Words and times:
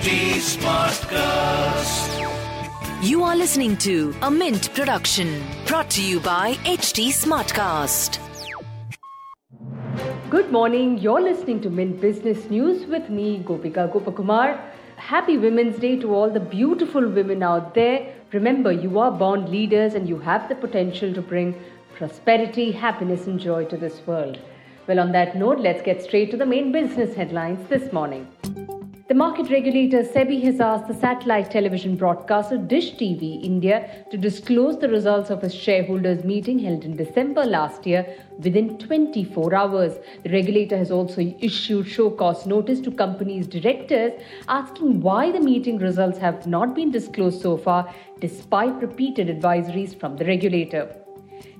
HT 0.00 0.40
Smartcast. 0.56 2.12
You 3.06 3.22
are 3.22 3.36
listening 3.36 3.76
to 3.78 4.14
a 4.22 4.30
Mint 4.30 4.72
production 4.72 5.42
brought 5.66 5.90
to 5.90 6.02
you 6.02 6.20
by 6.20 6.54
HT 6.64 7.08
Smartcast. 7.08 8.18
Good 10.30 10.50
morning. 10.50 10.96
You're 10.96 11.20
listening 11.20 11.60
to 11.60 11.68
Mint 11.68 12.00
Business 12.00 12.48
News 12.48 12.86
with 12.86 13.10
me, 13.10 13.42
Gopika 13.44 13.92
Gopakumar. 13.92 14.58
Happy 14.96 15.36
Women's 15.36 15.78
Day 15.78 15.98
to 15.98 16.14
all 16.14 16.30
the 16.30 16.40
beautiful 16.40 17.06
women 17.06 17.42
out 17.42 17.74
there. 17.74 18.14
Remember, 18.32 18.72
you 18.72 18.98
are 18.98 19.10
born 19.10 19.50
leaders 19.50 19.92
and 19.92 20.08
you 20.08 20.18
have 20.20 20.48
the 20.48 20.54
potential 20.54 21.12
to 21.12 21.20
bring 21.20 21.54
prosperity, 21.94 22.72
happiness, 22.72 23.26
and 23.26 23.38
joy 23.38 23.66
to 23.66 23.76
this 23.76 24.00
world. 24.06 24.38
Well, 24.86 24.98
on 24.98 25.12
that 25.12 25.36
note, 25.36 25.58
let's 25.58 25.82
get 25.82 26.02
straight 26.02 26.30
to 26.30 26.38
the 26.38 26.46
main 26.46 26.72
business 26.72 27.14
headlines 27.14 27.68
this 27.68 27.92
morning. 27.92 28.26
The 29.10 29.16
market 29.16 29.50
regulator 29.50 30.04
SEBI 30.04 30.40
has 30.44 30.60
asked 30.60 30.86
the 30.86 30.94
satellite 30.94 31.50
television 31.50 31.96
broadcaster 31.96 32.56
Dish 32.56 32.92
TV 32.92 33.42
India 33.44 34.06
to 34.12 34.16
disclose 34.16 34.78
the 34.78 34.88
results 34.88 35.30
of 35.30 35.42
a 35.42 35.50
shareholders 35.50 36.22
meeting 36.22 36.60
held 36.60 36.84
in 36.84 36.94
December 36.96 37.44
last 37.44 37.88
year 37.88 38.06
within 38.38 38.78
24 38.78 39.52
hours. 39.52 39.98
The 40.22 40.30
regulator 40.30 40.76
has 40.76 40.92
also 40.92 41.22
issued 41.40 41.88
show 41.88 42.10
cause 42.10 42.46
notice 42.46 42.78
to 42.82 42.92
companies' 42.92 43.48
directors 43.48 44.12
asking 44.46 45.00
why 45.00 45.32
the 45.32 45.40
meeting 45.40 45.78
results 45.78 46.18
have 46.18 46.46
not 46.46 46.76
been 46.76 46.92
disclosed 46.92 47.42
so 47.42 47.56
far 47.56 47.92
despite 48.20 48.80
repeated 48.80 49.26
advisories 49.26 49.98
from 49.98 50.18
the 50.18 50.24
regulator. 50.24 50.88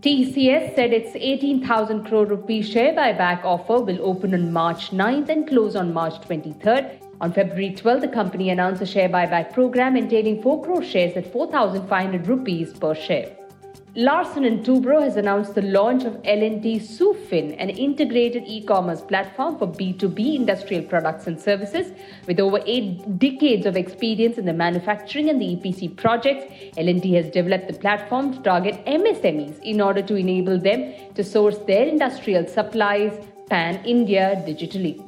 TCS 0.00 0.74
said 0.74 0.92
its 0.92 1.14
18,000 1.14 2.06
crore 2.06 2.26
rupee 2.26 2.62
share 2.62 2.92
buyback 2.92 3.44
offer 3.44 3.78
will 3.78 4.02
open 4.02 4.34
on 4.34 4.52
March 4.52 4.90
9th 4.90 5.28
and 5.28 5.46
close 5.46 5.76
on 5.76 5.94
March 5.94 6.14
23rd. 6.22 7.05
On 7.18 7.32
February 7.32 7.74
12, 7.74 8.02
the 8.02 8.08
company 8.08 8.50
announced 8.50 8.82
a 8.82 8.86
share 8.86 9.08
buyback 9.08 9.54
program 9.54 9.96
entailing 9.96 10.42
4 10.42 10.62
crore 10.62 10.82
shares 10.82 11.16
at 11.16 11.32
4,500 11.32 12.26
rupees 12.26 12.74
per 12.74 12.94
share. 12.94 13.34
Larsen 13.94 14.62
& 14.62 14.64
Toubro 14.64 15.00
has 15.00 15.16
announced 15.16 15.54
the 15.54 15.62
launch 15.62 16.04
of 16.04 16.20
L&T 16.24 16.80
SuFin, 16.80 17.56
an 17.58 17.70
integrated 17.70 18.42
e-commerce 18.46 19.00
platform 19.00 19.58
for 19.58 19.66
B2B 19.66 20.36
industrial 20.36 20.82
products 20.82 21.26
and 21.26 21.40
services. 21.40 21.92
With 22.26 22.38
over 22.38 22.60
eight 22.66 23.18
decades 23.18 23.64
of 23.64 23.74
experience 23.74 24.36
in 24.36 24.44
the 24.44 24.52
manufacturing 24.52 25.30
and 25.30 25.40
the 25.40 25.56
EPC 25.56 25.96
projects, 25.96 26.52
L&T 26.76 27.14
has 27.14 27.30
developed 27.30 27.68
the 27.68 27.78
platform 27.78 28.34
to 28.34 28.42
target 28.42 28.84
MSMEs 28.84 29.62
in 29.62 29.80
order 29.80 30.02
to 30.02 30.14
enable 30.16 30.58
them 30.58 30.92
to 31.14 31.24
source 31.24 31.56
their 31.66 31.86
industrial 31.86 32.46
supplies 32.46 33.18
pan-India 33.48 34.44
digitally. 34.46 35.02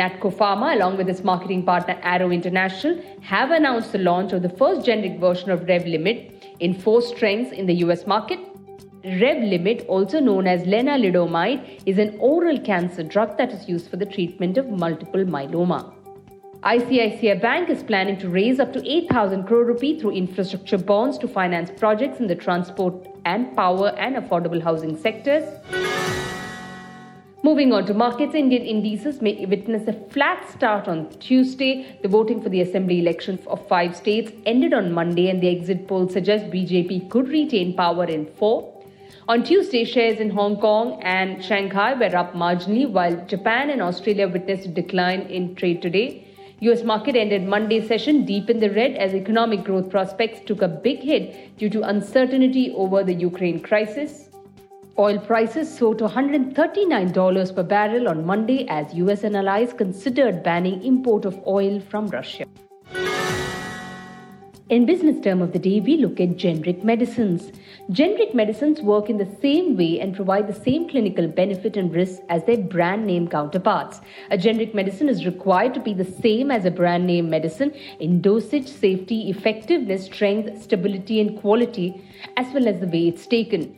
Natco 0.00 0.32
Pharma, 0.32 0.74
along 0.74 0.96
with 0.96 1.10
its 1.10 1.22
marketing 1.22 1.62
partner 1.62 1.98
Arrow 2.02 2.30
International, 2.30 2.98
have 3.20 3.50
announced 3.50 3.92
the 3.92 3.98
launch 3.98 4.32
of 4.32 4.40
the 4.40 4.48
first 4.48 4.86
generic 4.86 5.20
version 5.20 5.50
of 5.50 5.66
Revlimid 5.72 6.32
in 6.60 6.72
four 6.72 7.02
strengths 7.02 7.52
in 7.52 7.66
the 7.66 7.74
US 7.84 8.06
market. 8.06 8.38
Revlimid, 9.04 9.84
also 9.88 10.18
known 10.18 10.46
as 10.46 10.62
lenalidomide, 10.62 11.82
is 11.84 11.98
an 11.98 12.16
oral 12.18 12.58
cancer 12.58 13.02
drug 13.02 13.36
that 13.36 13.52
is 13.52 13.68
used 13.68 13.90
for 13.90 13.98
the 13.98 14.06
treatment 14.06 14.56
of 14.56 14.70
multiple 14.70 15.24
myeloma. 15.24 15.92
ICICI 16.62 17.40
Bank 17.42 17.68
is 17.68 17.82
planning 17.82 18.18
to 18.18 18.28
raise 18.28 18.58
up 18.58 18.72
to 18.72 18.82
8,000 18.90 19.44
crore 19.44 19.64
rupee 19.64 19.98
through 20.00 20.12
infrastructure 20.12 20.78
bonds 20.78 21.18
to 21.18 21.28
finance 21.28 21.70
projects 21.78 22.20
in 22.20 22.26
the 22.26 22.34
transport 22.34 23.06
and 23.26 23.54
power 23.54 23.88
and 23.98 24.16
affordable 24.16 24.62
housing 24.62 24.96
sectors. 24.96 25.44
Moving 27.50 27.72
on 27.72 27.84
to 27.86 27.94
markets, 27.94 28.36
Indian 28.36 28.62
indices 28.62 29.20
may 29.20 29.44
witness 29.44 29.88
a 29.88 29.92
flat 30.10 30.48
start 30.52 30.86
on 30.86 31.10
Tuesday. 31.18 31.98
The 32.00 32.06
voting 32.06 32.40
for 32.40 32.48
the 32.48 32.60
assembly 32.60 33.00
election 33.00 33.40
of 33.48 33.66
five 33.66 33.96
states 33.96 34.30
ended 34.46 34.72
on 34.72 34.92
Monday, 34.92 35.30
and 35.30 35.42
the 35.42 35.48
exit 35.48 35.88
polls 35.88 36.12
suggest 36.12 36.44
BJP 36.52 37.10
could 37.10 37.26
retain 37.26 37.74
power 37.74 38.04
in 38.04 38.26
four. 38.26 38.72
On 39.26 39.42
Tuesday, 39.42 39.84
shares 39.84 40.20
in 40.20 40.30
Hong 40.30 40.60
Kong 40.60 41.02
and 41.02 41.44
Shanghai 41.44 41.94
were 41.94 42.16
up 42.16 42.34
marginally, 42.34 42.88
while 42.88 43.16
Japan 43.26 43.70
and 43.70 43.82
Australia 43.82 44.28
witnessed 44.28 44.66
a 44.66 44.68
decline 44.68 45.22
in 45.22 45.56
trade 45.56 45.82
today. 45.82 46.24
US 46.60 46.84
market 46.84 47.16
ended 47.16 47.48
Monday's 47.48 47.88
session 47.88 48.24
deep 48.24 48.48
in 48.48 48.60
the 48.60 48.70
red 48.70 48.94
as 48.94 49.12
economic 49.12 49.64
growth 49.64 49.90
prospects 49.90 50.38
took 50.46 50.62
a 50.62 50.68
big 50.68 51.00
hit 51.00 51.58
due 51.58 51.68
to 51.70 51.82
uncertainty 51.82 52.72
over 52.76 53.02
the 53.02 53.14
Ukraine 53.14 53.58
crisis. 53.58 54.28
Oil 55.00 55.18
prices 55.18 55.74
soared 55.74 55.96
to 56.00 56.06
$139 56.06 57.54
per 57.54 57.62
barrel 57.62 58.06
on 58.06 58.26
Monday 58.26 58.66
as 58.68 58.92
US 58.92 59.24
and 59.24 59.34
allies 59.34 59.72
considered 59.72 60.42
banning 60.42 60.84
import 60.84 61.24
of 61.24 61.38
oil 61.46 61.80
from 61.80 62.08
Russia. 62.08 62.44
In 64.68 64.84
business 64.84 65.18
term 65.24 65.40
of 65.40 65.54
the 65.54 65.58
day, 65.58 65.80
we 65.80 65.96
look 65.96 66.20
at 66.20 66.36
generic 66.36 66.84
medicines. 66.84 67.50
Generic 67.90 68.34
medicines 68.34 68.82
work 68.82 69.08
in 69.08 69.16
the 69.16 69.30
same 69.40 69.74
way 69.74 69.98
and 70.00 70.14
provide 70.14 70.46
the 70.46 70.60
same 70.66 70.86
clinical 70.86 71.26
benefit 71.26 71.78
and 71.78 71.94
risk 71.94 72.20
as 72.28 72.44
their 72.44 72.58
brand 72.58 73.06
name 73.06 73.26
counterparts. 73.26 74.02
A 74.30 74.36
generic 74.36 74.74
medicine 74.74 75.08
is 75.08 75.24
required 75.24 75.72
to 75.72 75.80
be 75.80 75.94
the 75.94 76.04
same 76.04 76.50
as 76.50 76.66
a 76.66 76.70
brand 76.70 77.06
name 77.06 77.30
medicine 77.30 77.72
in 78.00 78.20
dosage, 78.20 78.68
safety, 78.68 79.30
effectiveness, 79.30 80.04
strength, 80.04 80.62
stability, 80.62 81.20
and 81.22 81.40
quality, 81.40 82.02
as 82.36 82.52
well 82.52 82.68
as 82.68 82.80
the 82.80 82.86
way 82.86 83.08
it's 83.08 83.26
taken. 83.26 83.74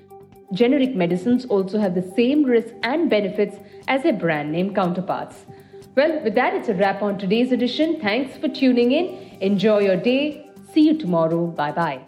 Generic 0.52 0.94
medicines 0.94 1.46
also 1.46 1.78
have 1.78 1.94
the 1.94 2.02
same 2.14 2.44
risks 2.44 2.72
and 2.82 3.08
benefits 3.08 3.56
as 3.88 4.02
their 4.02 4.12
brand 4.12 4.52
name 4.52 4.74
counterparts. 4.74 5.46
Well, 5.94 6.22
with 6.22 6.34
that, 6.34 6.54
it's 6.54 6.68
a 6.68 6.74
wrap 6.74 7.02
on 7.02 7.18
today's 7.18 7.52
edition. 7.52 8.00
Thanks 8.00 8.36
for 8.36 8.48
tuning 8.48 8.92
in. 8.92 9.38
Enjoy 9.40 9.80
your 9.80 9.96
day. 9.96 10.46
See 10.72 10.82
you 10.82 10.98
tomorrow. 10.98 11.46
Bye 11.46 11.72
bye. 11.72 12.00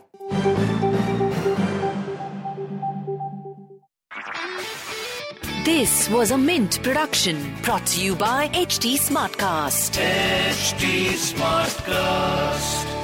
This 5.65 6.11
was 6.11 6.31
a 6.31 6.39
Mint 6.39 6.83
production 6.83 7.55
brought 7.63 7.87
to 7.87 8.05
you 8.05 8.15
by 8.15 8.49
HT 8.49 8.97
Smartcast. 8.97 9.99
HT 9.99 11.09
Smartcast. 11.33 13.04